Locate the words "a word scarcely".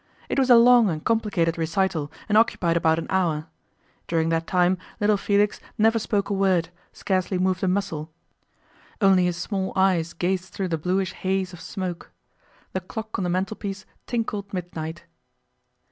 6.31-7.37